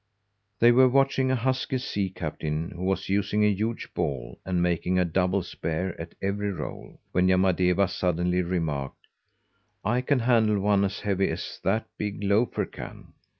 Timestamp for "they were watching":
0.57-1.29